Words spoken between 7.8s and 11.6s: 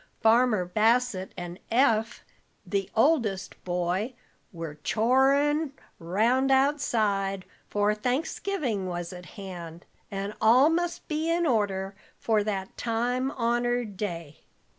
Thanksgiving was at hand, and all must be in